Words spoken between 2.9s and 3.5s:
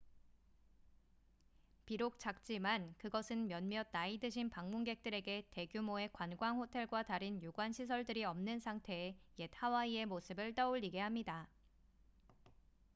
그것은